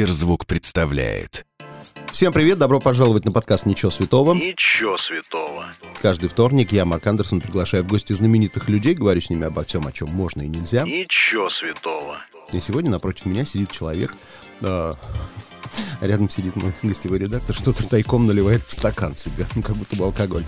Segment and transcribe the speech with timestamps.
[0.00, 1.44] Сберзвук представляет.
[2.10, 4.32] Всем привет, добро пожаловать на подкаст «Ничего святого».
[4.32, 5.66] Ничего святого.
[6.00, 9.86] Каждый вторник я, Марк Андерсон, приглашаю в гости знаменитых людей, говорю с ними обо всем,
[9.86, 10.84] о чем можно и нельзя.
[10.84, 12.16] Ничего святого.
[12.50, 14.14] И сегодня напротив меня сидит человек,
[14.62, 14.92] э,
[16.00, 20.04] рядом сидит мой гостевой редактор, что-то тайком наливает в стакан себе, ну, как будто бы
[20.04, 20.46] алкоголь.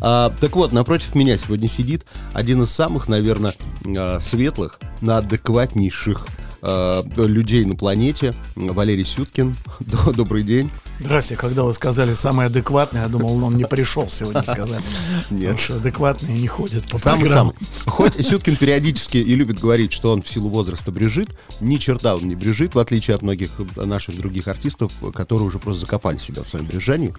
[0.00, 3.52] А, так вот, напротив меня сегодня сидит один из самых, наверное,
[3.84, 9.54] э, светлых, адекватнейших э, людей на планете, Валерий Сюткин.
[10.14, 10.70] Добрый день.
[11.04, 14.82] Здрасте, когда вы сказали самый адекватный, я думал, он не пришел сегодня сказать.
[15.30, 15.40] Нет.
[15.42, 17.54] Потому что адекватные не ходят по Самый программам.
[17.84, 17.90] самый.
[17.90, 21.30] Хоть Сюткин периодически и любит говорить, что он в силу возраста брежит,
[21.60, 25.80] ни черта он не брежит, в отличие от многих наших других артистов, которые уже просто
[25.82, 27.12] закопали себя в своем брежании.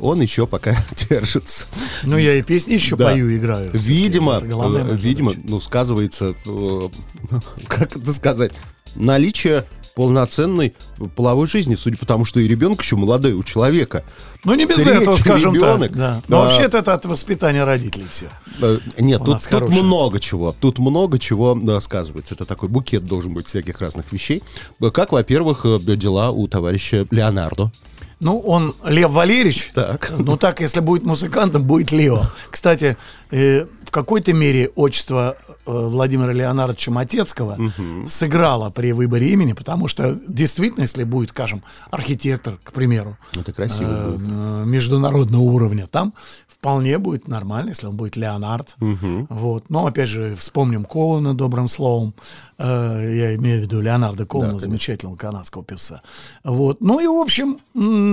[0.00, 0.76] Он еще пока
[1.08, 1.66] держится.
[2.02, 3.06] Ну, я и песни еще Да.
[3.06, 3.70] пою, играю.
[3.72, 5.48] Видимо, э, видимо, задача.
[5.48, 6.88] ну, сказывается, э,
[7.68, 8.52] как это сказать,
[8.96, 9.64] наличие
[9.98, 10.74] полноценной
[11.16, 14.04] половой жизни, судя по тому, что и ребенок еще молодой у человека.
[14.44, 15.90] Ну, не без Третий этого, скажем ребенок.
[15.90, 15.98] так.
[15.98, 16.22] Да.
[16.28, 18.26] Но вообще-то это от воспитания родителей все.
[18.62, 20.54] Э, Нет, У тут, тут много чего.
[20.60, 22.34] Тут много чего да, сказывается.
[22.34, 24.44] Это такой букет должен быть всяких разных вещей.
[24.92, 27.72] Как, во-первых, э, дела у товарища Леонардо.
[28.20, 29.70] Ну, он Лев Валерьевич.
[29.74, 30.12] Так.
[30.18, 32.22] Ну, так, если будет музыкантом, будет Лео.
[32.50, 32.96] Кстати,
[33.30, 37.56] э, в какой-то мере отчество э, Владимира Леонардовича Матецкого
[38.08, 43.88] сыграло при выборе имени, потому что действительно, если будет, скажем, архитектор, к примеру, Это красиво
[43.88, 44.28] э, будет.
[44.28, 46.12] э, международного уровня, там
[46.48, 48.74] вполне будет нормально, если он будет Леонард.
[49.28, 49.70] Вот.
[49.70, 52.14] Но, опять же, вспомним Коуна добрым словом.
[52.58, 52.64] Э,
[53.14, 56.02] я имею в виду Леонарда Коуна, замечательного канадского певца.
[56.42, 56.80] Вот.
[56.80, 58.07] Ну и, в общем, м,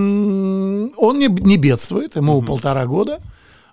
[0.98, 3.20] он не, не бедствует, ему полтора года.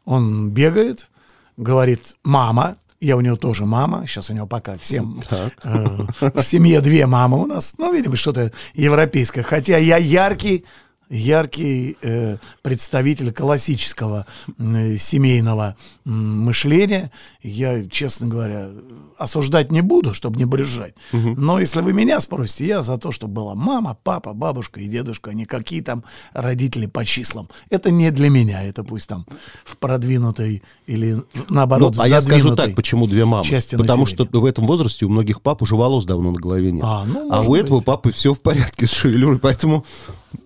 [0.05, 1.09] Он бегает,
[1.57, 5.21] говорит «мама», я у него тоже мама, сейчас у него пока всем
[5.65, 7.75] э, в семье две мамы у нас.
[7.77, 9.43] Ну, видимо, что-то европейское.
[9.43, 10.65] Хотя я яркий,
[11.13, 14.27] яркий э, представитель классического
[14.59, 17.13] м, семейного м, мышления.
[17.43, 18.71] Я, честно говоря,
[19.19, 20.95] осуждать не буду, чтобы не брюзжать.
[21.13, 25.31] Но если вы меня спросите, я за то, чтобы была мама, папа, бабушка и дедушка,
[25.31, 26.03] а не какие там
[26.33, 27.49] родители по числам.
[27.69, 29.27] Это не для меня, это пусть там
[29.65, 33.45] в продвинутой или наоборот Ну, а я скажу так, почему две мамы?
[33.45, 34.41] Потому что населения.
[34.41, 36.85] в этом возрасте у многих пап уже волос давно на голове нет.
[36.87, 37.87] А, ну, а у этого быть.
[37.87, 39.85] папы все в порядке с шевелюрой, поэтому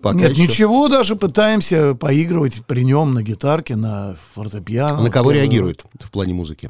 [0.01, 5.01] пока Нет, еще- ничего, даже пытаемся поигрывать при нем на гитарке, на фортепиано.
[5.03, 6.69] На кого Первый- реагирует в плане музыки?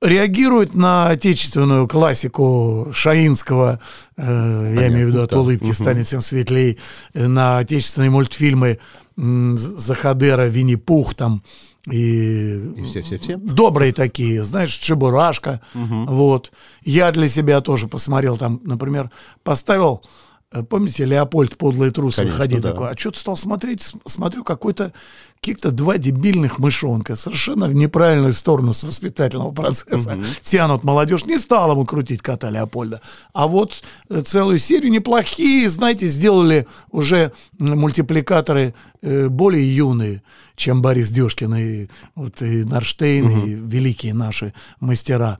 [0.00, 3.80] Реагирует на отечественную классику Шаинского,
[4.16, 5.40] э, я имею в виду «От да.
[5.40, 6.78] улыбки станет всем светлей»,
[7.14, 8.78] э, на отечественные мультфильмы
[9.16, 11.42] Захадера, Винни-Пух там,
[11.90, 13.36] и И все-все-все?
[13.36, 15.60] добрые такие, знаешь, Чебурашка.
[15.74, 16.52] Вот.
[16.84, 19.10] Я для себя тоже посмотрел там, например,
[19.42, 20.27] поставил, э,
[20.68, 22.70] помните, Леопольд подлый трус Конечно, выходи да.
[22.70, 22.90] такой.
[22.90, 24.92] А что-то стал смотреть, смотрю, какой-то
[25.40, 31.24] каких-то два дебильных мышонка совершенно в неправильную сторону с воспитательного процесса тянут молодежь.
[31.26, 33.00] Не стал ему крутить кота Леопольда.
[33.32, 40.22] А вот э, целую серию неплохие, знаете, сделали уже мультипликаторы э, более юные,
[40.56, 45.38] чем Борис Дёшкин и, вот, и Нарштейн, и великие наши мастера.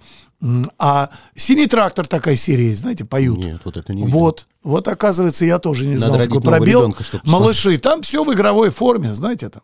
[0.78, 3.38] А «Синий трактор» такая серия есть, знаете, поют.
[3.38, 4.18] Нет, вот это не видел.
[4.18, 6.80] Вот, вот оказывается, я тоже не Надо знал такой пробел.
[6.82, 7.04] ребенка.
[7.24, 9.62] Малыши, там все в игровой форме, знаете там.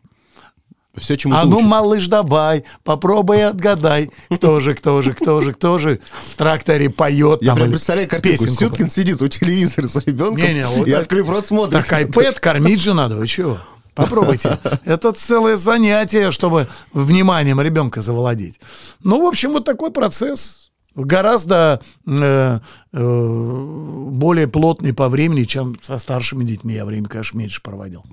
[0.96, 5.76] Все, чему А ну, малыш, давай, попробуй отгадай, кто же, кто же, кто же, кто
[5.78, 7.42] же в тракторе поет.
[7.42, 8.46] Я прям представляю картинку.
[8.46, 11.84] Сюткин сидит у телевизора с ребенком Не-не, вот и, так- открыв рот, смотрит.
[11.84, 13.58] Так iPad кормить же надо, вы чего?
[13.94, 14.58] Попробуйте.
[14.84, 18.60] Это целое занятие, чтобы вниманием ребенка завладеть.
[19.02, 20.63] Ну, в общем, вот такой процесс.
[20.94, 22.60] Гораздо э,
[22.92, 23.66] э,
[24.10, 26.74] более плотный по времени, чем со старшими детьми.
[26.74, 28.04] Я время, конечно, меньше проводил.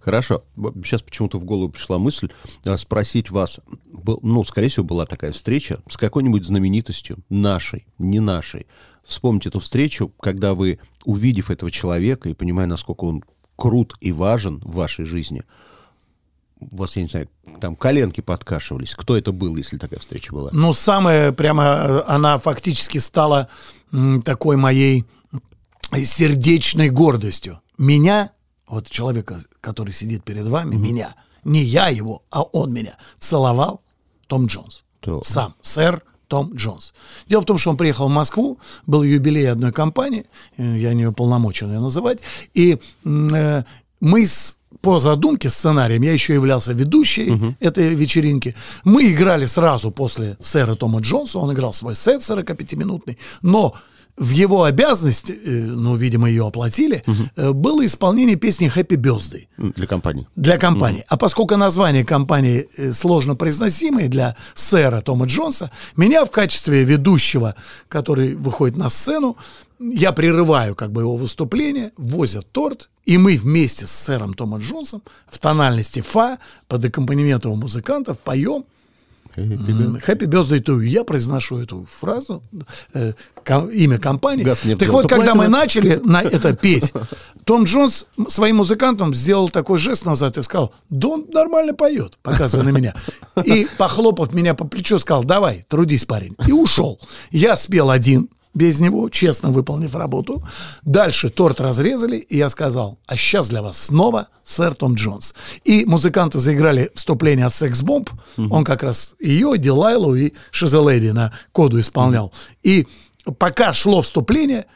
[0.00, 0.42] Хорошо.
[0.84, 2.30] Сейчас почему-то в голову пришла мысль
[2.64, 3.60] а, спросить вас.
[4.22, 8.66] Ну, скорее всего, была такая встреча с какой-нибудь знаменитостью, нашей, не нашей.
[9.04, 13.24] Вспомните эту встречу, когда вы, увидев этого человека и понимая, насколько он
[13.56, 15.42] крут и важен в вашей жизни,
[16.60, 17.28] у вас, я не знаю,
[17.60, 18.94] там коленки подкашивались.
[18.94, 20.50] Кто это был, если такая встреча была?
[20.52, 23.48] Ну, самое прямо, э, она фактически стала
[24.24, 25.04] такой моей
[26.04, 27.60] сердечной гордостью.
[27.78, 28.30] Меня,
[28.66, 31.14] вот человека, который сидит перед вами, меня,
[31.44, 33.82] не я его, а он меня, целовал
[34.26, 34.82] Том Джонс.
[35.00, 36.92] То- Сам, сэр Том Джонс.
[37.26, 40.26] Дело в том, что он приехал в Москву, был юбилей одной компании,
[40.56, 42.20] э, я не уполномочен ее называть,
[42.52, 43.62] и э,
[44.00, 48.54] мы с по задумке, сценарием, я еще являлся ведущей этой вечеринки.
[48.84, 53.74] Мы играли сразу после сэра Тома Джонса, он играл свой сет 45-минутный, но
[54.18, 57.02] в его обязанности, э, ну, видимо, ее оплатили,
[57.36, 60.26] э, было исполнение песни «Happy Birthday» Для компании.
[60.36, 61.04] для компании.
[61.08, 67.54] А поскольку название компании э, сложно произносимое для сэра Тома Джонса, меня в качестве ведущего,
[67.88, 69.36] который выходит на сцену,
[69.78, 75.02] я прерываю как бы его выступление, возят торт, и мы вместе с сэром Томом Джонсом
[75.28, 78.64] в тональности фа под аккомпанемент его музыкантов поем
[80.06, 80.84] Happy Birthday to you.
[80.84, 82.42] Я произношу эту фразу,
[82.94, 83.12] э,
[83.44, 84.44] ком- имя компании.
[84.44, 86.92] Газ так вот, когда мы начали на это петь,
[87.44, 92.64] Том Джонс своим музыкантам сделал такой жест назад и сказал, да он нормально поет, показывая
[92.64, 92.94] на меня.
[93.44, 96.36] И, похлопав меня по плечу, сказал, давай, трудись, парень.
[96.46, 97.00] И ушел.
[97.30, 100.42] Я спел один, без него, честно выполнив работу.
[100.82, 105.34] Дальше торт разрезали, и я сказал, а сейчас для вас снова сэр Том Джонс.
[105.64, 108.10] И музыканты заиграли вступление от Секс Бомб.
[108.36, 112.32] Он как раз ее, Дилайлу и Шизеледи на коду исполнял.
[112.62, 112.86] И
[113.38, 114.66] пока шло вступление,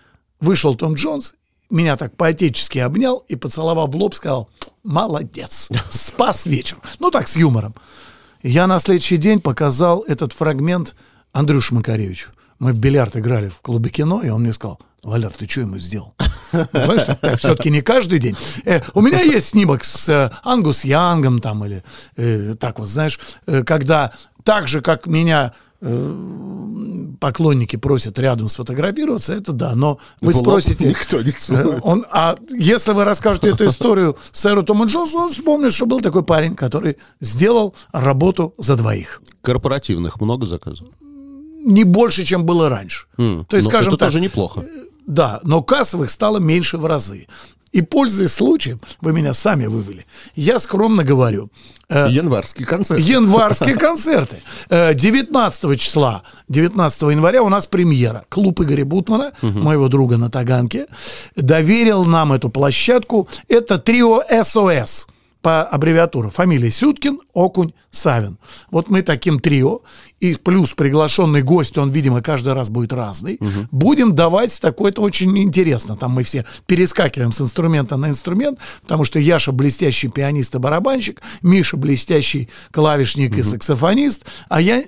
[0.41, 1.35] вышел Том Джонс,
[1.71, 4.51] меня так поотечески обнял и, поцеловав в лоб, сказал,
[4.85, 6.79] молодец, спас вечер.
[7.01, 7.75] Ну так, с юмором.
[8.43, 10.95] Я на следующий день показал этот фрагмент
[11.33, 12.31] Андрюше Макаревичу.
[12.63, 15.79] Мы в бильярд играли в клубе кино, и он мне сказал, Валер, ты что ему
[15.79, 16.15] сделал?
[16.53, 18.37] Ну, Знаешь, так, так все-таки не каждый день.
[18.65, 21.83] Э, у меня есть снимок с э, Ангус Янгом там, или
[22.15, 24.13] э, так вот, знаешь, э, когда
[24.45, 30.87] так же, как меня э, поклонники просят рядом сфотографироваться, это да, но вы лоб спросите...
[30.87, 31.81] никто не э, целует.
[31.83, 36.23] Он, а если вы расскажете эту историю сэру Тому Джонсу, он вспомнит, что был такой
[36.23, 39.21] парень, который сделал работу за двоих.
[39.41, 40.87] Корпоративных много заказов?
[41.65, 43.07] Не больше, чем было раньше.
[43.19, 44.65] М, То есть, ну, скажем это так, тоже неплохо.
[45.07, 47.27] Да, но кассовых стало меньше в разы.
[47.73, 50.05] И пользуясь случаем, вы меня сами вывели.
[50.37, 51.51] Я скромно говорю,
[51.89, 53.01] э, Январский концерт.
[53.01, 54.43] январские концерты.
[54.69, 58.25] Э, 19 числа, 19 января у нас премьера.
[58.29, 60.87] Клуб Игоря Бутмана, моего друга на Таганке,
[61.35, 63.27] доверил нам эту площадку.
[63.49, 65.07] Это трио СОС
[65.43, 66.31] по аббревиатуре.
[66.31, 68.39] Фамилия Сюткин, Окунь, Савин.
[68.71, 69.81] Вот мы таким трио,
[70.21, 73.41] и плюс приглашенный гость, он, видимо, каждый раз будет разный,
[73.73, 75.97] будем давать такое-то очень интересно.
[75.97, 81.21] Там мы все перескакиваем с инструмента на инструмент, потому что Яша блестящий пианист и барабанщик,
[81.43, 84.85] Миша блестящий клавишник и саксофонист, а я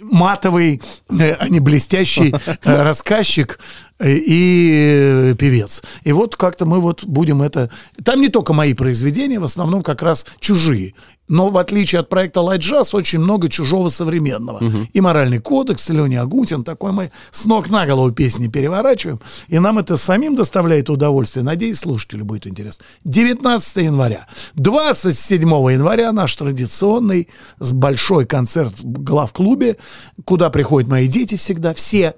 [0.00, 0.80] матовый,
[1.10, 3.58] э, а не блестящий э, рассказчик
[4.00, 5.82] и э, певец.
[6.04, 7.70] И вот как-то мы вот будем это...
[8.04, 10.94] Там не только мои произведения, в основном как раз чужие.
[11.26, 14.62] Но в отличие от проекта Light Jazz очень много чужого современного.
[14.92, 19.20] И «Моральный кодекс», и Леня Агутин, такой мы с ног на голову песни переворачиваем.
[19.48, 21.44] И нам это самим доставляет удовольствие.
[21.44, 22.84] Надеюсь, слушателю будет интересно.
[23.04, 24.26] 19 января.
[24.54, 27.28] 27 января наш традиционный
[27.58, 29.76] большой концерт в главклубе,
[30.24, 32.14] куда приходят мои дети всегда, все.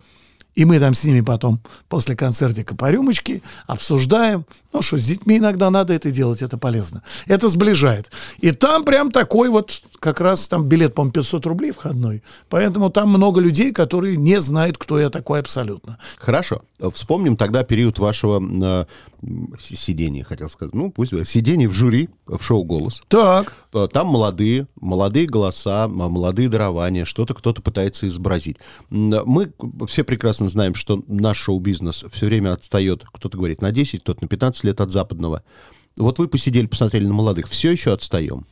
[0.55, 4.45] И мы там с ними потом после концертика по рюмочке обсуждаем.
[4.73, 7.03] Ну что, с детьми иногда надо это делать, это полезно.
[7.27, 8.11] Это сближает.
[8.39, 12.23] И там прям такой вот, как раз там билет, по-моему, 500 рублей входной.
[12.49, 15.99] Поэтому там много людей, которые не знают, кто я такой абсолютно.
[16.19, 16.63] Хорошо.
[16.95, 18.85] Вспомним тогда период вашего э,
[19.61, 20.75] сидения, хотел сказать.
[20.75, 21.29] Ну, пусть будет.
[21.29, 23.03] Сидения в жюри в шоу «Голос».
[23.09, 23.53] Так.
[23.75, 28.57] Э, Там молодые, молодые голоса, молодые дарования, что-то кто-то пытается изобразить.
[28.91, 29.53] М, Мы
[29.89, 34.29] все прекрасно знаем, что наш шоу-бизнес все время отстает, кто-то говорит на 10, кто-то на
[34.29, 35.43] 15 лет от западного.
[35.99, 38.47] Вот вы посидели, посмотрели на молодых, все еще отстаем.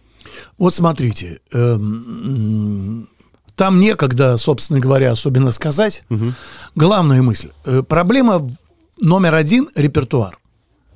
[0.58, 3.08] Вот смотрите, эм,
[3.54, 6.04] там некогда, собственно говоря, особенно сказать.
[6.74, 7.50] Главная мысль.
[7.64, 8.48] Э, Проблема
[9.00, 10.38] номер один– репертуар.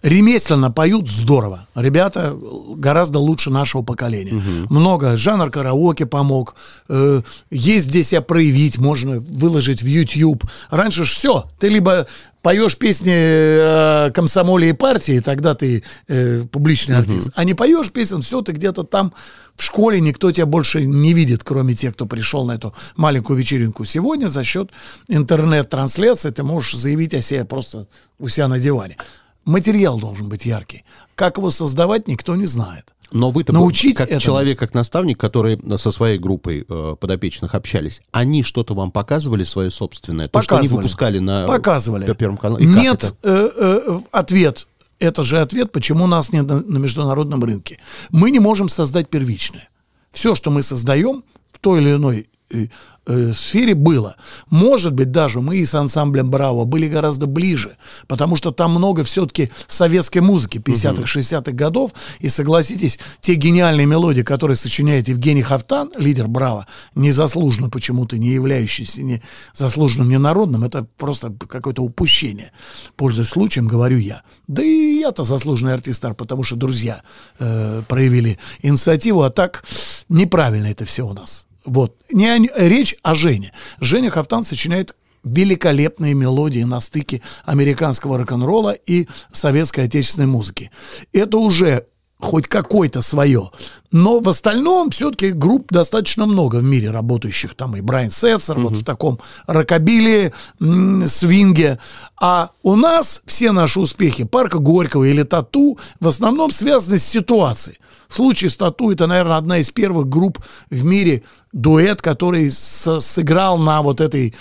[0.02, 1.68] Ремесленно поют здорово.
[1.76, 2.36] Ребята
[2.76, 4.42] гораздо лучше нашего поколения.
[4.68, 5.16] Много.
[5.16, 6.56] Жанр караоке помог.
[6.88, 10.44] Э, есть здесь себя проявить, можно выложить в YouTube.
[10.70, 11.44] Раньше ж все.
[11.60, 12.08] Ты либо
[12.42, 17.30] поешь песни э, комсомоле и партии, тогда ты э, публичный артист.
[17.34, 19.12] А не поешь песен, все, ты где-то там
[19.54, 23.84] в школе, никто тебя больше не видит, кроме тех, кто пришел на эту маленькую вечеринку.
[23.84, 24.70] Сегодня за счет
[25.08, 27.86] интернет-трансляции ты можешь заявить о себе просто
[28.18, 28.96] у себя на диване.
[29.44, 30.84] Материал должен быть яркий.
[31.14, 32.94] Как его создавать, никто не знает.
[33.12, 34.20] Но вы-то Научить как этому.
[34.20, 39.70] человек, как наставник, который со своей группой э, подопечных общались, они что-то вам показывали свое
[39.70, 40.28] собственное?
[40.28, 40.82] То, что они Показывали.
[40.82, 42.06] выпускали на Показывали.
[42.06, 42.60] По Первому каналу?
[42.60, 44.66] И Нет, э, э, ответ.
[44.98, 47.78] Это же ответ, почему нас нет на, на международном рынке.
[48.10, 49.68] Мы не можем создать первичное.
[50.12, 52.66] Все, что мы создаем в той или иной э,
[53.06, 54.16] э, сфере было.
[54.50, 59.04] Может быть, даже мы и с ансамблем «Браво» были гораздо ближе, потому что там много
[59.04, 61.92] все-таки советской музыки 50-х, 60-х годов.
[62.20, 69.02] И согласитесь, те гениальные мелодии, которые сочиняет Евгений Хафтан, лидер «Браво», незаслуженно почему-то не являющийся
[69.02, 69.22] не
[69.54, 72.52] заслуженным, не народным, это просто какое-то упущение.
[72.96, 74.22] Пользуясь случаем, говорю я.
[74.46, 77.02] Да и я-то заслуженный артист, потому что друзья
[77.38, 79.64] э, проявили инициативу, а так
[80.08, 81.46] неправильно это все у нас.
[81.64, 81.96] Вот.
[82.10, 83.52] Не о, речь о Жене.
[83.80, 90.70] Женя Хафтан сочиняет великолепные мелодии на стыке американского рок-н-ролла и советской отечественной музыки.
[91.12, 91.86] Это уже
[92.22, 93.50] хоть какое-то свое.
[93.90, 97.54] Но в остальном все-таки групп достаточно много в мире работающих.
[97.54, 98.68] Там и Брайан Сессер, угу.
[98.68, 101.78] вот в таком рокобиле, свинге.
[102.20, 107.78] А у нас все наши успехи Парка Горького или Тату в основном связаны с ситуацией.
[108.08, 110.38] В случае с Тату это, наверное, одна из первых групп
[110.70, 114.34] в мире дуэт, который сыграл на вот этой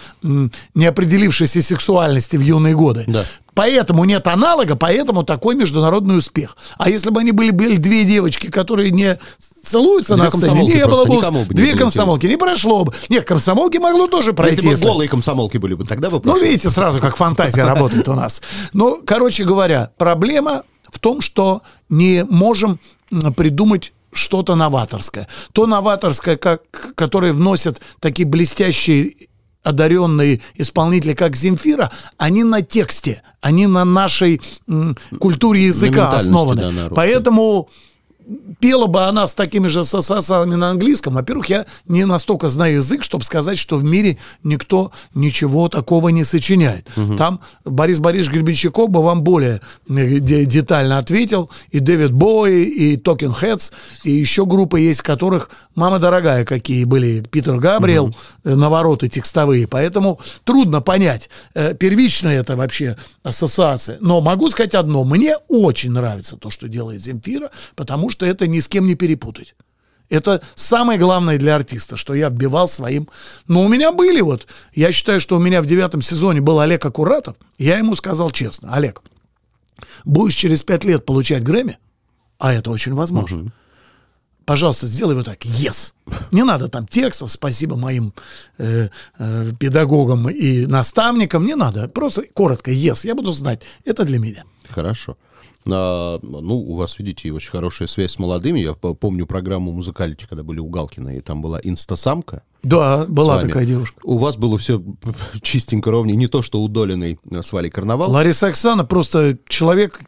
[0.75, 3.05] неопределившейся сексуальности в юные годы.
[3.07, 3.25] Да.
[3.61, 6.57] Поэтому нет аналога, поэтому такой международный успех.
[6.79, 10.87] А если бы они были, были две девочки, которые не целуются две на сцене, не
[10.87, 12.93] было бы, бы две комсомолки, не прошло бы.
[13.07, 14.67] Нет, комсомолки могло тоже пройти.
[14.67, 16.39] Если бы голые комсомолки были бы, тогда бы прошло.
[16.39, 18.41] Ну, видите сразу, как фантазия работает у нас.
[18.73, 22.79] Ну, короче говоря, проблема в том, что не можем
[23.37, 25.27] придумать что-то новаторское.
[25.51, 26.63] То новаторское, как,
[26.95, 29.29] которое вносят такие блестящие
[29.63, 36.61] одаренные исполнители, как Земфира, они на тексте, они на нашей м, культуре языка основаны.
[36.71, 37.69] Да, Поэтому
[38.59, 43.03] пела бы она с такими же ассоциациями на английском, во-первых, я не настолько знаю язык,
[43.03, 46.87] чтобы сказать, что в мире никто ничего такого не сочиняет.
[46.95, 47.15] Угу.
[47.15, 53.35] Там Борис Борисович Гребенщиков бы вам более э, детально ответил, и Дэвид Бои, и Talking
[53.39, 53.71] Heads,
[54.03, 58.15] и еще группы есть, в которых, мама дорогая, какие были, Питер Габриэл, угу.
[58.43, 63.97] навороты текстовые, поэтому трудно понять, э, первичная это вообще ассоциация.
[64.01, 68.59] Но могу сказать одно, мне очень нравится то, что делает Земфира, потому что это ни
[68.59, 69.55] с кем не перепутать.
[70.09, 73.07] Это самое главное для артиста, что я вбивал своим...
[73.47, 74.45] Но у меня были вот...
[74.73, 77.37] Я считаю, что у меня в девятом сезоне был Олег Акуратов.
[77.57, 79.01] Я ему сказал честно, Олег,
[80.03, 81.77] будешь через пять лет получать Грэмми,
[82.39, 83.43] а это очень возможно.
[83.43, 83.51] Угу.
[84.45, 85.45] Пожалуйста, сделай вот так.
[85.45, 85.93] Yes.
[86.31, 87.31] Не надо там текстов.
[87.31, 88.13] Спасибо моим
[88.57, 91.45] э, э, педагогам и наставникам.
[91.45, 91.87] Не надо.
[91.87, 92.71] Просто коротко.
[92.71, 93.05] Yes.
[93.07, 93.61] Я буду знать.
[93.85, 94.43] Это для меня.
[94.69, 95.15] Хорошо.
[95.69, 98.59] А, ну, у вас, видите, очень хорошая связь с молодыми.
[98.59, 102.43] Я помню программу «Музыкалити», когда были у Галкина, и там была инстасамка.
[102.63, 103.99] Да, была такая девушка.
[104.03, 104.83] У вас было все
[105.41, 106.15] чистенько ровнее.
[106.15, 108.11] Не то, что у Долиной с Валей Карнавал.
[108.11, 110.01] Лариса Оксана просто человек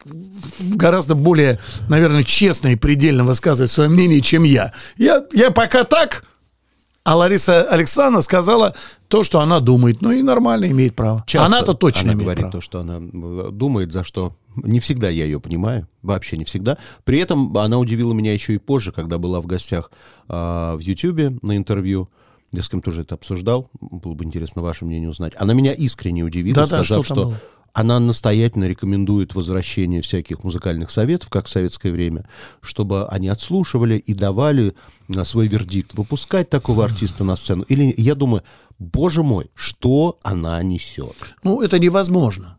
[0.60, 4.72] гораздо более, наверное, честно и предельно высказывает свое мнение, чем я.
[4.96, 6.24] Я, я пока так,
[7.04, 8.74] а Лариса Александровна сказала
[9.08, 10.00] то, что она думает.
[10.00, 11.24] Ну и нормально имеет право.
[11.34, 12.52] Она-то точно она имеет говорит право.
[12.52, 12.98] то, что она
[13.50, 16.78] думает, за что не всегда я ее понимаю, вообще не всегда.
[17.04, 19.90] При этом она удивила меня еще и позже, когда была в гостях
[20.28, 20.32] э,
[20.76, 22.08] в Ютьюбе на интервью.
[22.52, 25.32] Я с кем тоже это обсуждал, было бы интересно ваше мнение узнать.
[25.38, 27.34] Она меня искренне удивила, да, сказав, что, что
[27.74, 32.24] она настоятельно рекомендует возвращение всяких музыкальных советов, как в советское время,
[32.60, 34.74] чтобы они отслушивали и давали
[35.24, 35.94] свой вердикт.
[35.94, 37.64] Выпускать такого артиста на сцену.
[37.64, 38.44] Или, я думаю,
[38.78, 41.16] боже мой, что она несет?
[41.42, 42.56] Ну, это невозможно.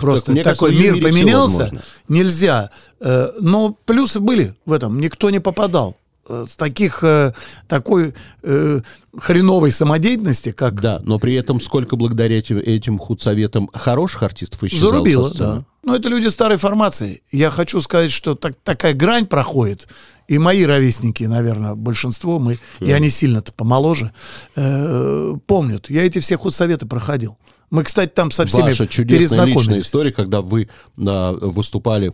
[0.00, 1.70] Просто так, такой кажется, мир поменялся,
[2.08, 2.70] нельзя.
[2.98, 5.96] Э, но плюсы были в этом, никто не попадал
[6.28, 7.34] э, с таких, э,
[7.68, 8.80] такой э,
[9.18, 10.80] хреновой самодеятельности, как...
[10.80, 15.64] Да, но при этом сколько благодаря этим, этим худсоветам хороших артистов исчезало Зарубило, да.
[15.84, 17.22] Но это люди старой формации.
[17.30, 19.86] Я хочу сказать, что так, такая грань проходит,
[20.26, 22.86] и мои ровесники, наверное, большинство, мы, да.
[22.86, 24.12] я не сильно-то помоложе,
[24.56, 25.88] э, помнят.
[25.88, 27.38] Я эти все худсоветы проходил.
[27.76, 32.10] Мы, кстати, там со всеми Ваша чудесная личная история, когда вы а, выступали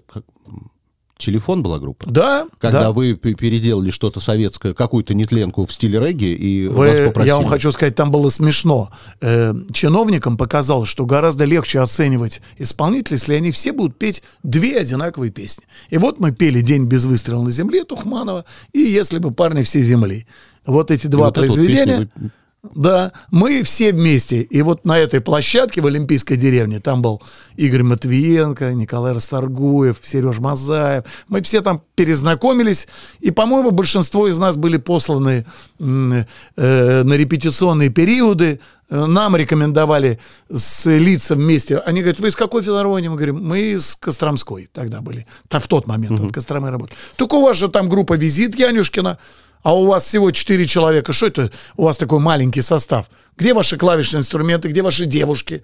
[1.18, 2.04] Телефон была группа?
[2.10, 2.48] Да.
[2.58, 2.92] Когда да.
[2.92, 7.28] вы переделали что-то советское, какую-то нетленку в стиле регги, и вы, вас попросили...
[7.28, 8.90] Я вам хочу сказать, там было смешно.
[9.20, 15.30] Э, чиновникам показалось, что гораздо легче оценивать исполнителей, если они все будут петь две одинаковые
[15.30, 15.62] песни.
[15.90, 19.80] И вот мы пели «День без выстрела на земле» Тухманова и «Если бы парни все
[19.80, 20.26] земли».
[20.66, 22.10] Вот эти два вот произведения...
[22.16, 22.30] Вы
[22.62, 24.40] да, мы все вместе.
[24.40, 27.20] И вот на этой площадке в Олимпийской деревне, там был
[27.56, 31.04] Игорь Матвиенко, Николай Расторгуев, Сереж Мазаев.
[31.26, 32.86] Мы все там перезнакомились.
[33.18, 35.44] И, по-моему, большинство из нас были посланы
[35.80, 36.24] э,
[36.56, 38.60] на репетиционные периоды.
[38.88, 40.20] Нам рекомендовали
[40.54, 41.78] слиться вместе.
[41.78, 43.08] Они говорят, вы из какой филармонии?
[43.08, 45.26] Мы говорим, мы из Костромской тогда были.
[45.50, 46.28] В тот момент, угу.
[46.28, 46.96] от Костромы работали.
[47.16, 49.18] Только у вас же там группа «Визит» Янюшкина.
[49.62, 51.12] А у вас всего четыре человека.
[51.12, 53.08] Что это у вас такой маленький состав?
[53.36, 54.68] Где ваши клавишные инструменты?
[54.68, 55.62] Где ваши девушки?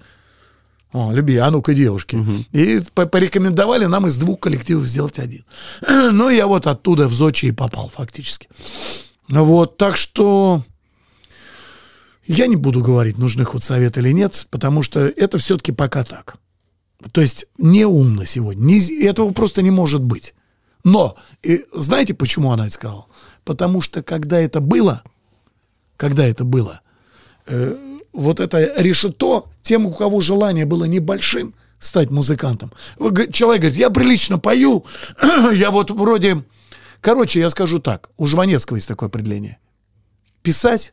[0.92, 2.24] О, люби, а ну-ка, девушки.
[2.52, 5.44] И по- порекомендовали нам из двух коллективов сделать один.
[5.88, 8.48] Ну, я вот оттуда в Зочи и попал фактически.
[9.28, 10.62] Ну Вот, так что
[12.26, 16.36] я не буду говорить, нужны худсоветы или нет, потому что это все-таки пока так.
[17.12, 18.62] То есть неумно сегодня.
[18.64, 20.34] Не- этого просто не может быть.
[20.84, 23.06] Но, и знаете, почему она это сказала?
[23.48, 25.02] Потому что когда это было,
[25.96, 26.82] когда это было,
[27.46, 32.74] э, вот это решето, тем, у кого желание было небольшим стать музыкантом.
[33.32, 34.84] Человек говорит, я прилично пою,
[35.54, 36.44] я вот вроде...
[37.00, 39.56] Короче, я скажу так, у Жванецкого есть такое определение.
[40.42, 40.92] Писать,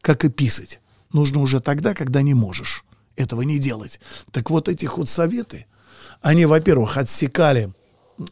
[0.00, 0.80] как и писать,
[1.12, 4.00] нужно уже тогда, когда не можешь этого не делать.
[4.30, 5.66] Так вот эти худсоветы,
[6.22, 7.74] они, во-первых, отсекали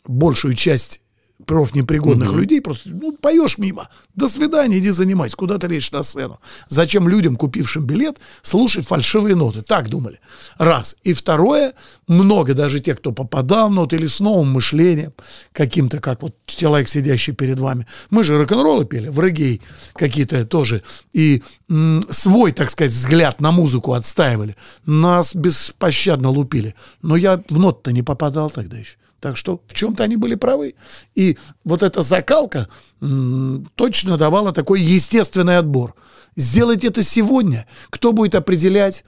[0.07, 1.03] большую часть
[1.49, 3.89] профнепригодных людей, просто, ну, поешь мимо.
[4.15, 6.41] До свидания, иди занимайся, куда ты лезешь на сцену.
[6.69, 9.63] Зачем людям, купившим билет, слушать фальшивые ноты?
[9.63, 10.21] Так думали.
[10.59, 10.95] Раз.
[11.05, 11.73] И второе,
[12.07, 15.15] много даже тех, кто попадал в ноты или с новым мышлением,
[15.53, 17.87] каким-то, как вот человек, сидящий перед вами.
[18.11, 19.63] Мы же рок-н-роллы пели, в регей
[19.95, 20.83] какие-то тоже.
[21.15, 24.55] И м, свой, так сказать, взгляд на музыку отстаивали.
[24.85, 26.75] Нас беспощадно лупили.
[27.01, 28.97] Но я в нот-то не попадал тогда еще.
[29.21, 30.75] Так что в чем-то они были правы.
[31.15, 32.69] И вот эта закалка
[33.01, 35.95] м, точно давала такой естественный отбор.
[36.37, 37.67] Сделать это сегодня.
[37.91, 39.05] Кто будет определять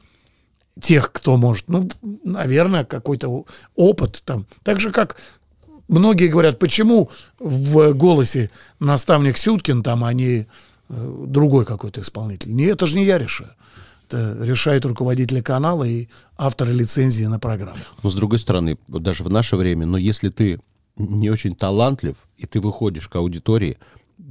[0.81, 1.69] тех, кто может?
[1.69, 1.89] Ну,
[2.25, 3.45] наверное, какой-то
[3.77, 4.47] опыт там.
[4.65, 5.17] Так же, как
[5.87, 8.51] многие говорят, почему в голосе
[8.81, 10.49] наставник Сюткин там, а не
[10.89, 12.53] э, другой какой-то исполнитель.
[12.53, 13.55] Не, это же не я решаю.
[14.13, 17.77] Это решает руководитель канала и авторы лицензии на программу.
[18.03, 20.61] Но с другой стороны, даже в наше время, но если ты
[20.97, 23.79] не очень талантлив, и ты выходишь к аудитории,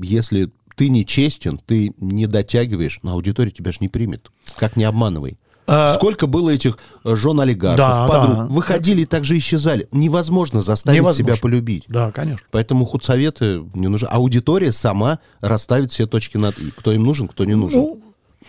[0.01, 4.31] если ты не честен, ты не дотягиваешь, но аудитория тебя же не примет.
[4.57, 5.37] Как не обманывай.
[5.65, 8.45] А- Сколько было этих э, жен олигархов, Да, подруг, да.
[8.47, 9.87] выходили и также исчезали.
[9.91, 11.33] Невозможно заставить Невозможно.
[11.35, 11.83] себя полюбить.
[11.87, 12.45] Да, конечно.
[12.51, 14.07] Поэтому худсоветы не нужны.
[14.07, 16.71] Аудитория сама расставит все точки над «и».
[16.71, 17.79] Кто им нужен, кто не нужен.
[17.79, 18.01] Ну,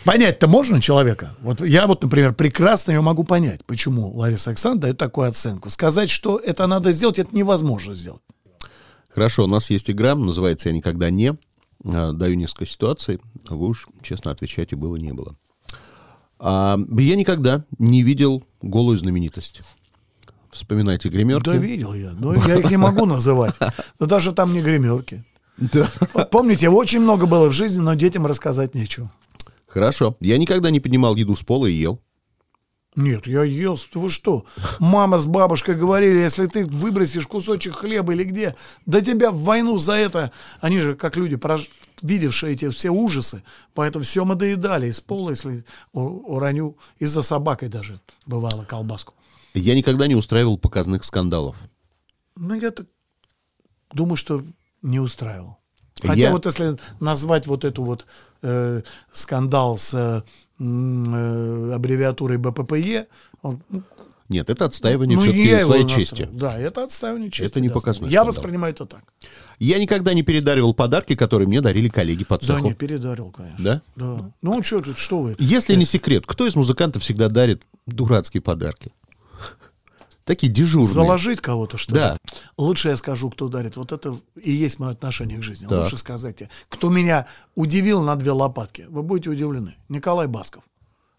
[0.04, 1.34] понять-то можно человека.
[1.40, 5.70] Вот я вот, например, прекрасно ее могу понять, почему Лариса Александровна дает такую оценку.
[5.70, 8.22] Сказать, что это надо сделать, это невозможно сделать.
[9.10, 11.36] Хорошо, у нас есть игра, называется «Я никогда не».
[11.84, 15.36] А, Даю несколько ситуаций, а вы уж честно отвечайте, было, не было.
[16.38, 19.62] А, я никогда не видел голую знаменитость.
[20.50, 21.46] Вспоминайте гримерки.
[21.46, 23.54] Да видел я, но я их не могу называть.
[23.58, 25.24] Да даже там не гримерки.
[25.58, 25.88] Да.
[26.30, 29.10] Помните, очень много было в жизни, но детям рассказать нечего.
[29.70, 30.16] Хорошо.
[30.20, 32.00] Я никогда не поднимал еду с пола и ел.
[32.96, 34.44] Нет, я ел, вы что?
[34.80, 39.78] Мама с бабушкой говорили, если ты выбросишь кусочек хлеба или где, да тебя в войну
[39.78, 40.32] за это.
[40.60, 41.68] Они же, как люди, прож-
[42.02, 47.68] видевшие эти все ужасы, поэтому все мы доедали из пола, если уроню, и за собакой
[47.68, 49.14] даже бывало колбаску.
[49.54, 51.56] Я никогда не устраивал показных скандалов.
[52.34, 52.86] Ну, я так
[53.92, 54.44] думаю, что
[54.82, 55.59] не устраивал.
[56.02, 58.06] Хотя Я- вот если назвать вот эту вот
[58.42, 58.82] э,
[59.12, 60.22] скандал с э,
[60.58, 63.06] э, аббревиатурой БППЕ,
[63.42, 63.82] он, ну,
[64.28, 66.28] Нет, это отстаивание ну, все-таки своей чести.
[66.32, 67.50] Да, это отстаивание чести.
[67.50, 68.34] Это не да, показной Я скандал.
[68.34, 69.02] воспринимаю это так.
[69.58, 72.64] Я никогда не передаривал подарки, которые мне дарили коллеги по Да, цеху.
[72.64, 73.64] не, передарил, конечно.
[73.64, 73.82] Да?
[73.96, 74.30] Да.
[74.40, 75.36] Ну, что тут, что вы?
[75.38, 78.92] Если не секрет, кто из музыкантов всегда дарит дурацкие подарки?
[80.30, 80.86] Такие дежурные.
[80.94, 82.12] Заложить кого-то, что Да.
[82.12, 82.18] ли?
[82.56, 83.76] Лучше я скажу, кто дарит.
[83.76, 85.66] Вот это и есть мое отношение к жизни.
[85.66, 85.82] Так.
[85.82, 86.44] Лучше сказать.
[86.68, 89.74] Кто меня удивил на две лопатки, вы будете удивлены.
[89.88, 90.62] Николай Басков.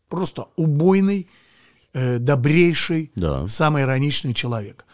[0.07, 1.27] Просто убойный,
[1.93, 3.49] э, добрейший, Да.
[3.49, 4.85] самый ироничный человек.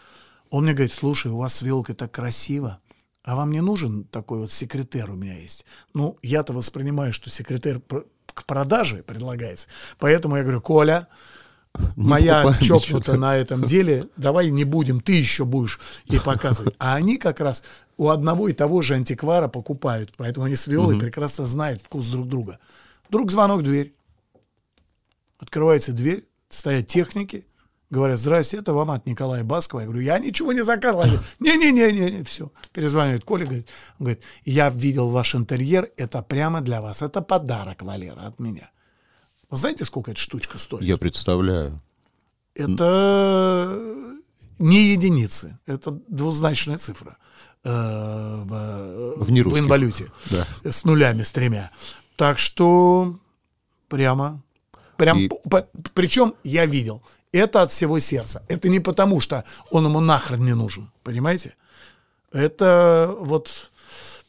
[0.50, 2.80] Он мне говорит, слушай, у вас с вилкой так красиво,
[3.22, 5.64] а вам не нужен такой вот секретарь у меня есть?
[5.94, 7.80] Ну, я-то воспринимаю, что секретарь
[8.34, 9.68] к продаже предлагается.
[10.00, 11.06] Поэтому я говорю, Коля,
[11.96, 16.74] моя чокнутая на этом деле, давай не будем, ты еще будешь ей показывать.
[16.78, 17.62] А они как раз
[17.96, 22.28] у одного и того же антиквара покупают, поэтому они с Виолой прекрасно знают вкус друг
[22.28, 22.58] друга.
[23.08, 23.94] Вдруг звонок в дверь.
[25.38, 27.46] Открывается дверь, стоят техники,
[27.90, 29.80] говорят, здрасте, это вам от Николая Баскова.
[29.80, 31.02] Я говорю, я ничего не заказывал.
[31.02, 32.52] Они говорят, Не-не-не, все.
[32.72, 37.82] Перезванивает Коля, говорит, он говорит, я видел ваш интерьер, это прямо для вас, это подарок,
[37.82, 38.70] Валера, от меня.
[39.50, 40.82] Вы знаете, сколько эта штучка стоит?
[40.82, 41.80] Я представляю.
[42.54, 44.10] Это
[44.58, 47.16] не единицы, это двузначная цифра
[47.64, 49.60] э, в, В нерусских.
[49.62, 50.44] в инвалюте Да.
[50.70, 51.70] с нулями, с тремя.
[52.16, 53.16] Так что
[53.88, 54.42] прямо,
[54.96, 58.42] прям, И- п- причем я видел, это от всего сердца.
[58.48, 61.54] Это не потому, что он ему нахрен не нужен, понимаете?
[62.32, 63.70] Это вот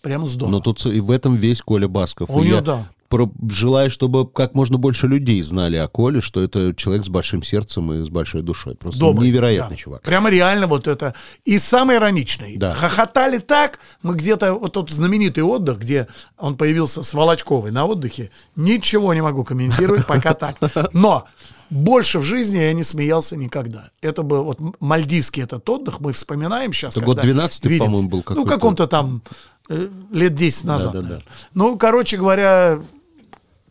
[0.01, 0.51] Прямо здорово.
[0.53, 2.29] Но тут и в этом весь Коля Басков.
[2.29, 2.89] У него, я да.
[3.09, 7.43] Про- желаю, чтобы как можно больше людей знали о Коле, что это человек с большим
[7.43, 8.75] сердцем и с большой душой.
[8.75, 9.81] Просто Добрый, невероятный да.
[9.81, 10.01] чувак.
[10.03, 11.13] Прямо реально вот это.
[11.43, 12.55] И самый ироничный.
[12.57, 12.73] Да.
[12.73, 18.29] Хохотали так, мы где-то, вот тот знаменитый отдых, где он появился с Волочковой на отдыхе,
[18.55, 20.55] ничего не могу комментировать, пока так.
[20.93, 21.25] Но
[21.71, 23.89] больше в жизни я не смеялся никогда.
[24.01, 26.95] Это был вот мальдивский этот отдых, мы вспоминаем сейчас.
[26.95, 28.49] Это год 12-й, по-моему, был Ну, какой-то.
[28.49, 29.21] каком-то там
[29.69, 30.93] э, лет 10 назад.
[30.93, 31.07] Да-да-да.
[31.09, 31.31] наверное.
[31.53, 32.79] Ну, короче говоря,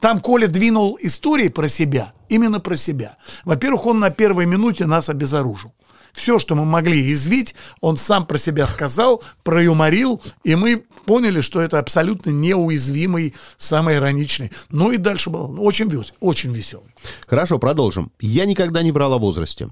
[0.00, 3.16] там Коля двинул истории про себя, именно про себя.
[3.44, 5.72] Во-первых, он на первой минуте нас обезоружил.
[6.12, 11.60] Все, что мы могли извить, он сам про себя сказал, проюморил, и мы поняли, что
[11.60, 14.50] это абсолютно неуязвимый, самый ироничный.
[14.70, 16.94] Ну и дальше был ну, очень, вес, очень веселый.
[17.26, 18.10] Хорошо, продолжим.
[18.20, 19.68] Я никогда не врал о возрасте.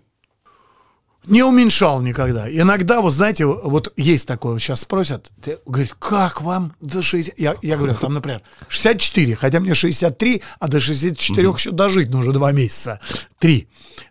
[1.27, 2.49] Не уменьшал никогда.
[2.51, 7.39] Иногда, вот знаете, вот есть такое, вот сейчас спросят, ты говоришь, как вам до 60?
[7.39, 12.33] Я, я говорю, там, например, 64, хотя мне 63, а до 64 еще дожить нужно
[12.33, 13.01] два месяца.
[13.39, 13.69] Три.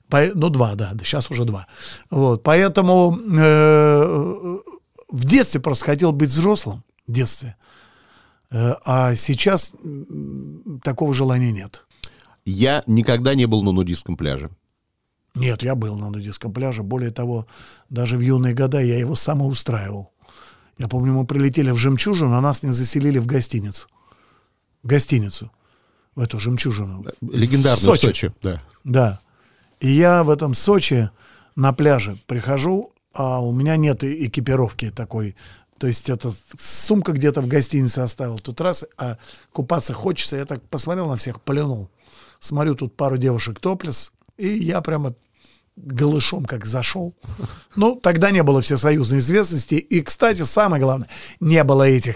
[0.10, 1.68] По- ну, два, да, сейчас уже два.
[2.10, 4.58] Вот, поэтому э,
[5.10, 7.56] в детстве просто хотел быть взрослым, в детстве.
[8.52, 11.86] Э, а сейчас м, такого желания нет.
[12.46, 14.52] Я никогда не был на нудистском пляже.
[15.36, 16.82] Нет, я был на нудистском пляже.
[16.82, 17.46] Более того,
[17.90, 20.12] даже в юные года я его самоустраивал.
[20.78, 23.88] Я помню, мы прилетели в «Жемчужину», а нас не заселили в гостиницу.
[24.84, 25.52] В гостиницу.
[26.16, 27.06] В эту «Жемчужину».
[27.22, 28.06] Легендарную В Сочи.
[28.06, 28.32] Сочи.
[28.42, 28.62] Да.
[28.84, 29.20] Да.
[29.80, 31.10] И я в этом Сочи
[31.56, 35.36] на пляже прихожу, а у меня нет экипировки такой.
[35.78, 38.40] То есть это сумка где-то в гостинице оставил.
[38.40, 39.18] Тут раз, а
[39.52, 40.38] купаться хочется.
[40.38, 41.90] Я так посмотрел на всех, плюнул.
[42.40, 45.16] Смотрю, тут пару девушек топлес, и я прямо
[45.76, 47.16] голышом как зашел.
[47.76, 49.76] Ну, тогда не было всесоюзной известности.
[49.76, 51.10] И, кстати, самое главное,
[51.40, 52.16] не было этих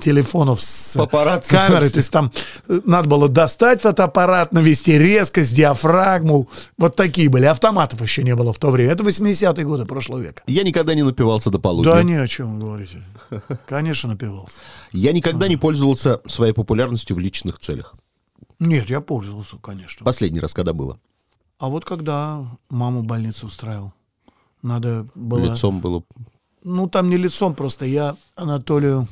[0.00, 1.88] телефонов с Папарацци, камерой.
[1.88, 1.90] собственно.
[1.90, 2.32] То есть там
[2.68, 6.48] э, надо было достать фотоаппарат, навести резкость, диафрагму.
[6.76, 7.44] Вот такие были.
[7.44, 8.92] Автоматов еще не было в то время.
[8.92, 10.42] Это 80-е годы прошлого века.
[10.46, 11.92] Я никогда не напивался до полудня.
[11.92, 13.02] Да ни о чем вы говорите.
[13.66, 14.58] Конечно, напивался.
[14.92, 17.94] Я никогда не пользовался своей популярностью в личных целях.
[18.58, 20.04] Нет, я пользовался, конечно.
[20.04, 20.98] Последний раз, когда было.
[21.58, 23.92] А вот когда маму в больницу устраивал,
[24.62, 25.52] надо было...
[25.52, 26.02] Лицом было.
[26.62, 29.06] Ну, там не лицом, просто я Анатолию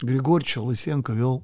[0.00, 1.42] Григорьевичу Лысенко вел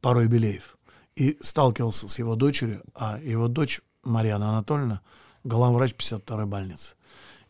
[0.00, 0.76] пару юбилеев.
[1.16, 5.00] И сталкивался с его дочерью, а его дочь Марьяна Анатольевна,
[5.44, 6.94] главврач 52-й больницы.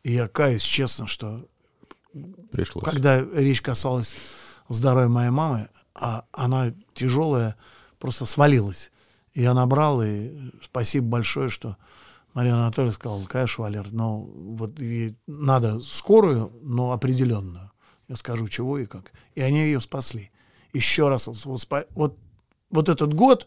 [0.04, 1.44] И я каюсь честно, что
[2.52, 2.84] Пришлось.
[2.84, 4.14] когда речь касалась
[4.68, 7.56] здоровья моей мамы, а она тяжелая,
[7.98, 8.92] просто свалилась.
[9.36, 10.30] И я набрал, и
[10.64, 11.76] спасибо большое, что
[12.32, 17.70] Мария Анатольевна сказала, конечно, Валер, но вот ей надо скорую, но определенную.
[18.08, 19.12] Я скажу, чего и как.
[19.34, 20.30] И они ее спасли.
[20.72, 22.18] Еще раз, вот, вот,
[22.70, 23.46] вот этот год,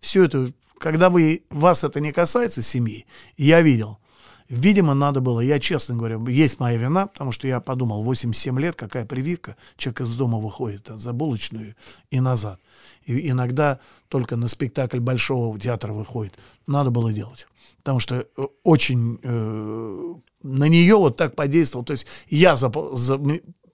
[0.00, 4.00] все это, когда вы, вас это не касается семьи, я видел,
[4.48, 8.76] Видимо, надо было, я честно говорю, есть моя вина, потому что я подумал, 87 лет,
[8.76, 11.74] какая прививка, человек из дома выходит за булочную
[12.10, 12.58] и назад.
[13.04, 16.34] И иногда только на спектакль Большого театра выходит.
[16.66, 17.46] Надо было делать.
[17.78, 21.84] Потому что э, очень э, на нее вот так подействовал.
[21.84, 23.20] То есть я за, за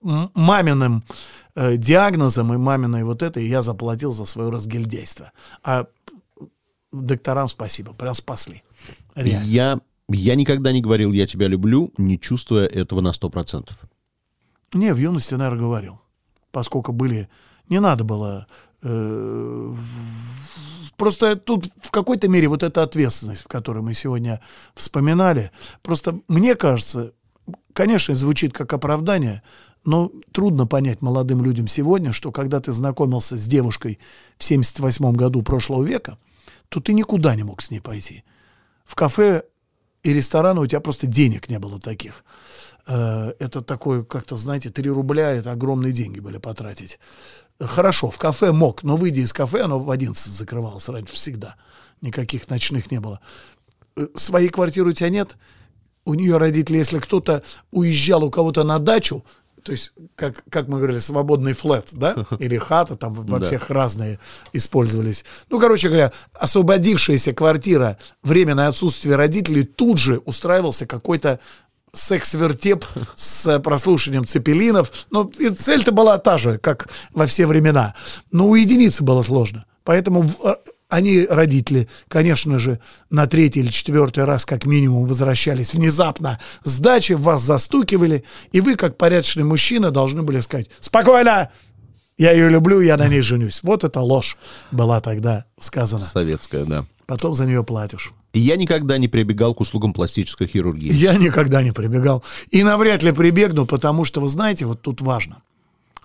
[0.03, 1.05] маминым
[1.55, 5.33] э, диагнозом и маминой вот этой я заплатил за свое разгильдяйство.
[5.63, 5.87] А
[6.93, 8.63] докторам спасибо, прям спасли.
[9.15, 9.47] Реально.
[9.47, 13.71] Я, я никогда не говорил «я тебя люблю», не чувствуя этого на 100%.
[14.75, 16.01] Не, в юности, наверное, говорил.
[16.51, 17.29] Поскольку были...
[17.69, 18.47] Не надо было...
[18.83, 19.75] э,
[20.97, 24.41] просто тут в какой-то мере вот эта ответственность, которую мы сегодня
[24.75, 25.51] вспоминали,
[25.83, 27.13] просто мне кажется,
[27.73, 29.43] конечно, звучит как оправдание,
[29.85, 33.99] но трудно понять молодым людям сегодня, что когда ты знакомился с девушкой
[34.37, 36.19] в 78 году прошлого века,
[36.69, 38.25] то ты никуда не мог с ней пойти.
[38.85, 39.45] В кафе
[40.05, 42.25] и рестораны у тебя просто денег не было таких.
[42.87, 46.99] Э, Это такое, как-то, знаете, 3 рубля, это огромные деньги были потратить.
[47.59, 51.57] Хорошо, в кафе мог, но выйдя из кафе, оно в 11 закрывалось раньше всегда.
[52.03, 53.21] Никаких ночных не было.
[53.97, 55.37] Э, Своей квартиры у тебя нет,
[56.05, 59.25] у нее родители, если кто-то уезжал у кого-то на дачу,
[59.65, 64.21] то есть, как, как мы говорили, свободный флет, да, или хата, там во всех разные
[64.53, 65.25] использовались.
[65.49, 71.41] Ну, короче говоря, освободившаяся квартира, временное отсутствие родителей, тут же устраивался какой-то
[71.95, 74.93] секс-вертеп с прослушиванием цепелинов.
[75.11, 77.95] Ну, и цель-то была та же, как во все времена.
[78.31, 79.65] Но уединиться было сложно.
[79.83, 80.55] Поэтому э,
[80.95, 82.79] они, родители, конечно же,
[83.11, 88.77] на третий или четвертый раз как минимум возвращались внезапно с дачи, вас застукивали, и вы,
[88.77, 91.51] как порядочный мужчина, должны были сказать «Спокойно!
[92.17, 93.59] Я ее люблю, я на ней женюсь.
[93.65, 94.37] Вот это ложь
[94.71, 96.05] была тогда сказана.
[96.05, 96.87] Советская, да.
[97.07, 98.13] Потом за нее платишь.
[98.33, 100.93] Я никогда не прибегал к услугам пластической хирургии.
[100.93, 102.23] Я никогда не прибегал.
[102.53, 105.43] И навряд ли прибегну, потому что, вы знаете, вот тут важно.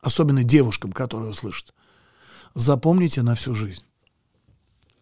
[0.01, 1.75] Особенно девушкам, которые услышат.
[2.55, 3.83] Запомните на всю жизнь.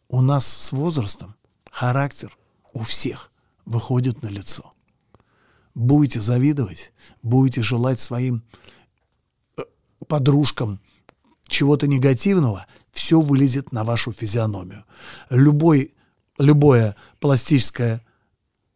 [0.09, 1.35] У нас с возрастом
[1.71, 2.35] характер
[2.73, 3.31] у всех
[3.65, 4.71] выходит на лицо.
[5.75, 8.43] Будете завидовать, будете желать своим
[9.57, 9.63] э,
[10.07, 10.79] подружкам
[11.47, 14.85] чего-то негативного, все вылезет на вашу физиономию.
[15.29, 15.93] Любой,
[16.37, 18.01] любое пластическое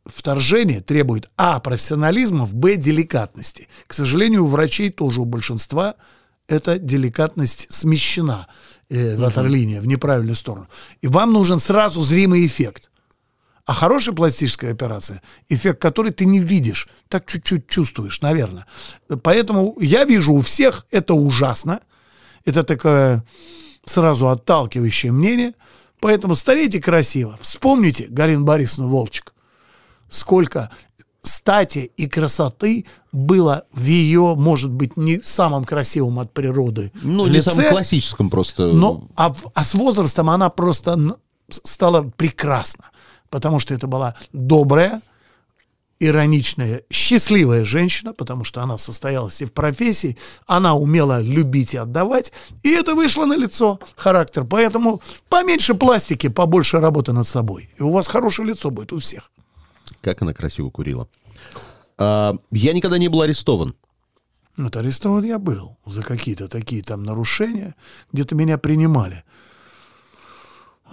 [0.06, 1.60] вторжение требует а.
[1.60, 2.76] профессионализма, б.
[2.76, 3.68] деликатности.
[3.88, 5.96] К сожалению, у врачей тоже у большинства
[6.48, 8.48] эта деликатность смещена,
[8.92, 10.68] э, ватерлиния, в неправильную сторону.
[11.02, 12.90] И вам нужен сразу зримый эффект.
[13.66, 18.66] А хорошая пластическая операция, эффект который ты не видишь, так чуть-чуть чувствуешь, наверное.
[19.24, 21.80] Поэтому я вижу у всех это ужасно.
[22.44, 23.24] Это такое
[23.86, 25.54] сразу отталкивающее мнение.
[26.00, 27.38] Поэтому старейте красиво.
[27.40, 29.34] Вспомните Галину Борисовну Волчек.
[30.10, 30.70] Сколько
[31.22, 37.34] стати и красоты было в ее, может быть, не самом красивом от природы Ну, не
[37.34, 38.74] лице, самым классическом просто.
[38.74, 41.18] но, а, а с возрастом она просто
[41.50, 42.86] стала прекрасна,
[43.30, 45.02] потому что это была добрая,
[46.00, 52.32] ироничная, счастливая женщина, потому что она состоялась и в профессии, она умела любить и отдавать,
[52.64, 54.44] и это вышло на лицо характер.
[54.44, 57.70] Поэтому поменьше пластики, побольше работы над собой.
[57.78, 59.32] И у вас хорошее лицо будет у всех.
[60.02, 61.08] Как она красиво курила.
[61.98, 63.76] А, я никогда не был арестован.
[64.58, 67.74] Вот арестован я был за какие-то такие там нарушения,
[68.12, 69.24] где-то меня принимали.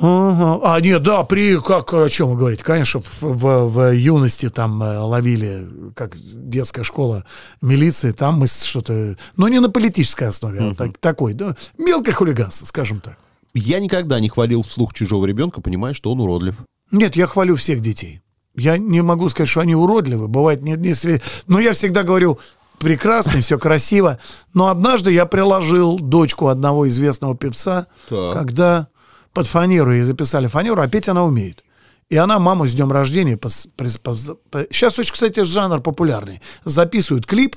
[0.00, 0.60] Ага.
[0.62, 4.80] А, нет, да, при, как, о чем вы говорите, конечно, в, в- в юности там
[4.80, 7.24] э, ловили, как детская школа
[7.60, 12.64] милиции, там мы что-то, но не на политической основе, а так- такой, да, мелкое хулиганство,
[12.66, 13.18] скажем так.
[13.54, 16.54] Я никогда не хвалил вслух чужого ребенка, понимая, что он уродлив.
[16.92, 18.20] Нет, я хвалю всех детей.
[18.58, 20.28] Я не могу сказать, что они уродливы.
[20.28, 22.38] Бывает не, не све- Но я всегда говорю,
[22.78, 24.18] прекрасно, все красиво.
[24.54, 28.32] Но однажды я приложил дочку одного известного певца, Так.
[28.34, 28.88] когда
[29.32, 31.62] под фанеру ей записали фанеру, а петь она умеет.
[32.10, 33.36] И она маму с днем рождения...
[33.36, 36.40] пос- прис- пос- по- Сейчас очень, кстати, жанр популярный.
[36.64, 37.56] Записывают клип,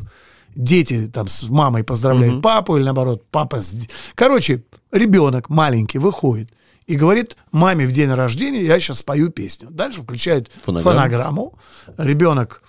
[0.56, 3.62] дети там с мамой поздравляют папу, или наоборот, папа...
[3.62, 3.74] с
[4.14, 6.50] Короче, ребенок маленький выходит
[6.92, 9.70] и говорит маме в день рождения, я сейчас спою песню.
[9.72, 10.84] Дальше включают Фонограмму.
[10.84, 11.60] фонограмму.
[11.98, 12.64] Ребенок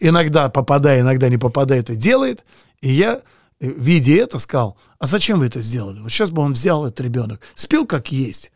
[0.00, 2.44] иногда попадая, иногда не попадая, это делает.
[2.80, 3.22] И я,
[3.60, 6.00] э, видя это, сказал, а зачем вы это сделали?
[6.00, 8.50] Вот сейчас бы он взял этот ребенок, спел как есть.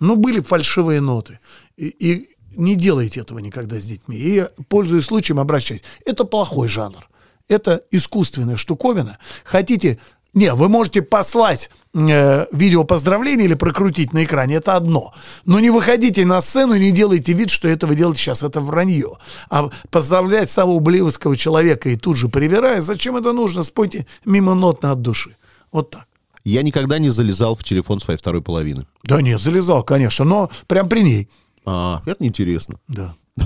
[0.00, 1.38] Ну, были фальшивые ноты.
[1.76, 4.16] И, и не делайте этого никогда с детьми.
[4.16, 5.82] И я, пользуясь случаем, обращаюсь.
[6.06, 7.06] Это плохой жанр.
[7.48, 9.18] Это искусственная штуковина.
[9.44, 9.98] Хотите...
[10.34, 15.14] Не, вы можете послать э, видео поздравления или прокрутить на экране, это одно.
[15.44, 18.60] Но не выходите на сцену и не делайте вид, что это вы делаете сейчас, это
[18.60, 19.12] вранье.
[19.48, 23.62] А поздравлять самого близкого человека и тут же привирая, зачем это нужно?
[23.62, 25.36] Спойте мимо нотно от души.
[25.70, 26.06] Вот так.
[26.42, 28.86] Я никогда не залезал в телефон своей второй половины.
[29.04, 31.28] Да нет, залезал, конечно, но прям при ней.
[31.64, 32.80] А, это неинтересно.
[32.88, 33.14] Да.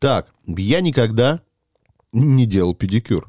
[0.00, 1.40] Так, я никогда
[2.12, 3.28] не делал педикюр.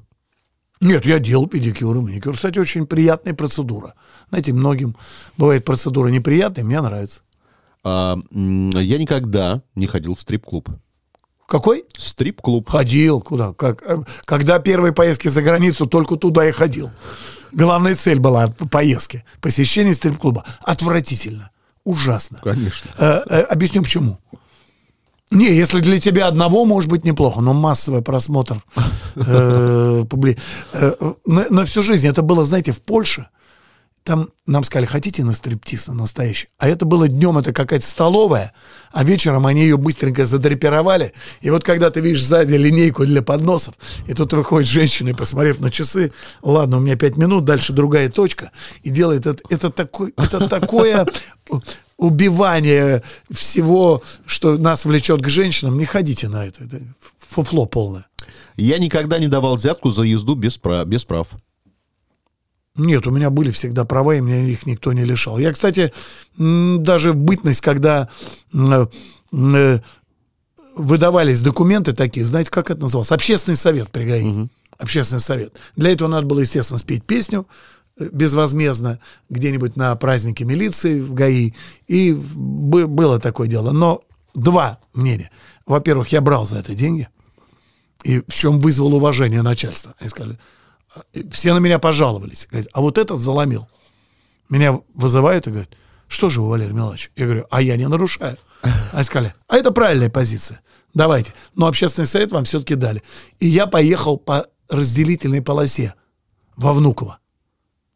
[0.82, 2.36] Нет, я делал педикюр и маникюр.
[2.36, 3.96] Кстати, очень приятная процедура.
[4.30, 4.96] Знаете, многим
[5.38, 7.22] бывает процедура неприятная, мне нравится.
[7.84, 10.70] А, я никогда не ходил в стрип-клуб.
[11.48, 11.86] Какой?
[11.98, 12.70] Стрип-клуб.
[12.70, 13.22] Ходил.
[13.22, 13.54] Куда?
[13.54, 13.82] Как?
[13.82, 16.92] Э, Когда первые поездки за границу, только туда и ходил.
[17.52, 19.26] Главная цель была поездки.
[19.42, 20.46] Посещение стрип-клуба.
[20.62, 21.50] Отвратительно.
[21.84, 22.39] Ужасно.
[22.44, 22.92] Конечно.
[23.00, 24.20] Э, э, объясню почему.
[25.32, 28.63] Не, если для тебя одного, может быть, неплохо, но массовый просмотр
[29.15, 30.04] э,
[30.74, 30.92] э,
[31.26, 32.08] на, на всю жизнь.
[32.08, 33.28] Это было, знаете, в Польше.
[34.04, 36.48] Там нам сказали, хотите на стриптиз на настоящий?
[36.58, 38.54] А это было днем, это какая-то столовая,
[38.92, 41.13] а вечером они ее быстренько задрапировали.
[41.42, 43.76] И вот когда ты видишь сзади линейку для подносов,
[44.08, 46.12] и тут выходит женщина, и, посмотрев на часы,
[46.42, 48.50] ладно, у меня пять минут, дальше другая точка,
[48.82, 51.06] и делает это, это, такой, это такое
[52.00, 55.78] убивание всего, что нас влечет к женщинам.
[55.78, 56.64] Не ходите на это.
[56.64, 56.82] Это
[57.18, 58.06] фуфло полное.
[58.56, 61.28] Я никогда не давал взятку за езду без, пра- без прав.
[62.76, 65.38] Нет, у меня были всегда права, и меня их никто не лишал.
[65.38, 65.92] Я, кстати,
[66.38, 68.08] даже в бытность, когда
[68.54, 68.90] м,
[69.34, 69.82] э,
[70.78, 73.12] выдавались документы такие, знаете, как это называлось?
[73.12, 74.48] Общественный совет при ГАИ.
[74.78, 75.54] Общественный совет.
[75.76, 77.46] Для этого надо было, естественно, спеть песню э,
[78.00, 81.54] безвозмездно где-нибудь на празднике милиции в ГАИ.
[81.88, 83.72] И бы- было такое дело.
[83.72, 84.02] Но
[84.34, 85.32] два мнения.
[85.66, 87.10] Во-первых, я брал за это деньги,
[88.04, 89.94] и в чем вызвал уважение начальства.
[90.00, 90.40] Они сказали,
[91.32, 92.48] все на меня пожаловались.
[92.50, 93.68] Говорит, а вот этот заломил.
[94.50, 95.70] Меня вызывают и говорят,
[96.08, 97.12] что же вы, Валерий Милович?
[97.16, 98.38] Я говорю, а я не нарушаю.
[98.92, 100.62] Они сказали, а это правильная позиция.
[100.94, 101.34] Давайте.
[101.56, 103.04] Но общественный совет вам все-таки дали.
[103.40, 105.94] И я поехал по разделительной полосе
[106.58, 107.18] во Внуково.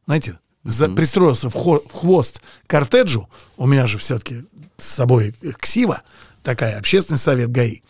[0.05, 3.29] Знаете, за, пристроился в, хо, в хвост кортеджу.
[3.57, 4.45] У меня же все-таки
[4.77, 6.01] с собой ксива,
[6.41, 7.81] такая, общественный совет ГАИ.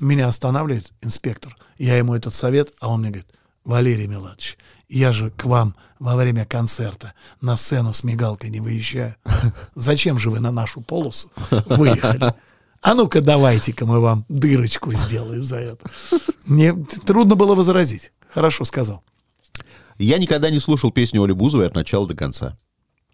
[0.00, 1.56] Меня останавливает инспектор.
[1.78, 3.28] Я ему этот совет, а он мне говорит,
[3.64, 4.56] Валерий Меладович,
[4.88, 9.14] я же к вам во время концерта на сцену с мигалкой не выезжаю.
[9.74, 12.34] Зачем же вы на нашу полосу выехали?
[12.80, 15.90] А ну-ка давайте-ка мы вам дырочку сделаем за это.
[16.46, 16.72] Мне
[17.04, 18.12] трудно было возразить.
[18.32, 19.02] Хорошо сказал.
[19.98, 22.56] Я никогда не слушал песню Оли Бузовой от начала до конца.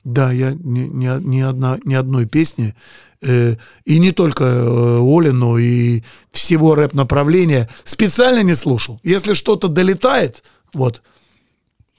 [0.05, 2.75] Да, я ни, ни, ни, одна, ни одной песни,
[3.23, 9.01] э, и не только э, Оли, но и всего рэп-направления специально не слушал.
[9.03, 10.45] Если что-то долетает,
[10.75, 11.03] вот,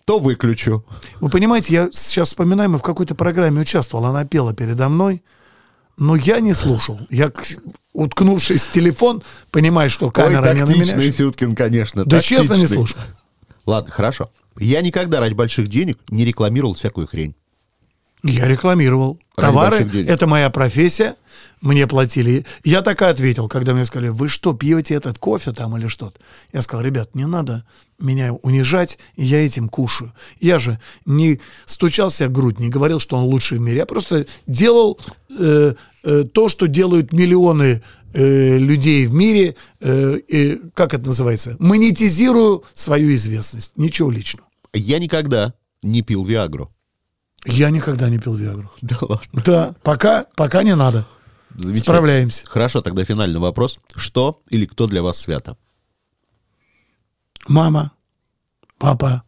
[0.06, 0.86] То выключу.
[1.20, 5.24] Вы понимаете, я сейчас вспоминаю, мы в какой-то программе участвовал, она пела передо мной,
[5.98, 7.00] но я не слушал.
[7.10, 7.32] Я,
[7.92, 11.12] уткнувшись в телефон, понимаю, что камера Ой, не на тактичный меня.
[11.12, 12.06] Сюткин, конечно.
[12.06, 12.78] Да честно не тактичный.
[12.78, 13.00] слушал.
[13.66, 14.30] Ладно, хорошо.
[14.58, 17.36] Я никогда ради больших денег не рекламировал всякую хрень.
[18.24, 19.20] Я рекламировал.
[19.36, 21.16] Ради Товары это моя профессия,
[21.62, 22.46] мне платили.
[22.64, 26.20] Я так и ответил, когда мне сказали, вы что, пьете этот кофе там или что-то?
[26.54, 27.66] Я сказал, ребят, не надо
[28.00, 30.14] меня унижать, я этим кушаю.
[30.40, 33.80] Я же не стучался в грудь, не говорил, что он лучший в мире.
[33.80, 35.00] Я просто делал
[35.38, 42.64] э, э, то, что делают миллионы э, людей в мире, э, как это называется, монетизирую
[42.74, 43.74] свою известность.
[43.78, 44.45] Ничего личного.
[44.76, 46.72] Я никогда не пил Виагру.
[47.46, 48.72] Я никогда не пил Виагру.
[48.82, 49.42] Да ладно.
[49.46, 51.08] Да, пока, пока не надо.
[51.58, 52.46] Справляемся.
[52.46, 53.80] Хорошо, тогда финальный вопрос.
[53.96, 55.58] Что или кто для вас свято?
[57.48, 57.92] Мама,
[58.78, 59.24] папа,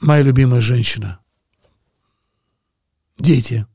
[0.00, 1.18] моя любимая женщина,
[3.18, 3.66] дети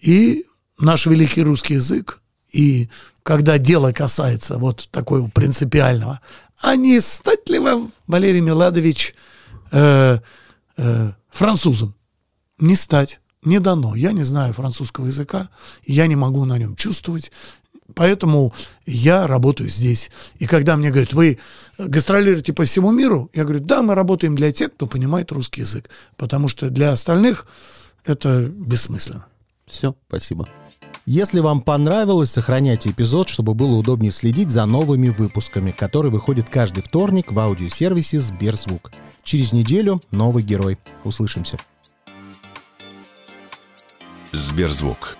[0.00, 0.46] и
[0.78, 2.20] наш великий русский язык.
[2.50, 2.88] И
[3.22, 6.20] когда дело касается вот такого принципиального,
[6.64, 9.14] а не стать ли вам, Валерий Меладович,
[9.70, 10.18] э,
[10.78, 11.94] э, французом?
[12.58, 13.94] Не стать, не дано.
[13.94, 15.50] Я не знаю французского языка,
[15.86, 17.30] я не могу на нем чувствовать.
[17.94, 18.54] Поэтому
[18.86, 20.10] я работаю здесь.
[20.38, 21.38] И когда мне говорят, вы
[21.76, 25.90] гастролируете по всему миру, я говорю, да, мы работаем для тех, кто понимает русский язык.
[26.16, 27.46] Потому что для остальных
[28.06, 29.26] это бессмысленно.
[29.66, 30.48] Все, спасибо.
[31.06, 36.82] Если вам понравилось, сохраняйте эпизод, чтобы было удобнее следить за новыми выпусками, которые выходят каждый
[36.82, 38.90] вторник в аудиосервисе Сберзвук.
[39.22, 40.78] Через неделю новый герой.
[41.04, 41.58] Услышимся.
[44.32, 45.18] Сберзвук.